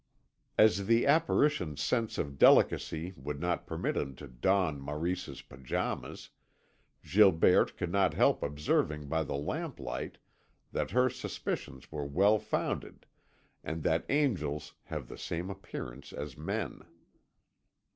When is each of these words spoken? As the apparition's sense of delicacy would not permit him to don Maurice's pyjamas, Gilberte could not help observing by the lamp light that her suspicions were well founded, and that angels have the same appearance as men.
As 0.57 0.87
the 0.87 1.05
apparition's 1.05 1.79
sense 1.79 2.17
of 2.17 2.39
delicacy 2.39 3.13
would 3.15 3.39
not 3.39 3.67
permit 3.67 3.95
him 3.95 4.15
to 4.15 4.27
don 4.27 4.81
Maurice's 4.81 5.43
pyjamas, 5.43 6.31
Gilberte 7.03 7.77
could 7.77 7.91
not 7.91 8.15
help 8.15 8.41
observing 8.41 9.09
by 9.09 9.21
the 9.21 9.35
lamp 9.35 9.79
light 9.79 10.17
that 10.71 10.89
her 10.89 11.07
suspicions 11.07 11.91
were 11.91 12.03
well 12.07 12.39
founded, 12.39 13.05
and 13.63 13.83
that 13.83 14.03
angels 14.09 14.73
have 14.85 15.07
the 15.07 15.19
same 15.19 15.51
appearance 15.51 16.13
as 16.13 16.35
men. 16.35 16.81